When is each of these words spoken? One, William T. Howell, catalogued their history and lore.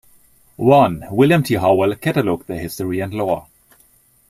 One, 0.55 1.03
William 1.11 1.43
T. 1.43 1.53
Howell, 1.53 1.95
catalogued 1.97 2.47
their 2.47 2.57
history 2.59 3.01
and 3.01 3.13
lore. 3.13 3.45